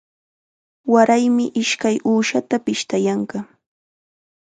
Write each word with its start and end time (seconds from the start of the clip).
Waraymi 0.93 1.45
ishkay 1.63 1.95
uushata 2.13 2.55
pishtayanqa. 2.65 3.39